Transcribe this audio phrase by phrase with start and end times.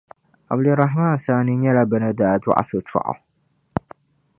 [0.53, 3.13] Abdul Rahaman Saani nyɛla bɛ ni daa dɔɣi so Choggu